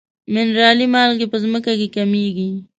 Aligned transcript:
منرالي 0.33 0.85
مالګې 0.93 1.27
په 1.31 1.37
ځمکه 1.43 1.71
کې 1.79 1.87
کمیږي. 1.95 2.49